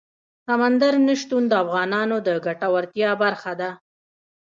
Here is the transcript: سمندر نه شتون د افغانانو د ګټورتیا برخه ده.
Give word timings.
سمندر 0.45 0.93
نه 1.07 1.13
شتون 1.21 1.43
د 1.47 1.53
افغانانو 1.63 2.15
د 2.27 2.29
ګټورتیا 2.45 3.09
برخه 3.23 3.51
ده. 3.59 3.69